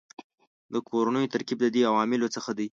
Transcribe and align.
د 0.73 0.75
کورنیو 0.89 1.31
ترکیب 1.33 1.57
د 1.63 1.67
دې 1.75 1.81
عواملو 1.91 2.33
څخه 2.35 2.51
دی 2.57 2.67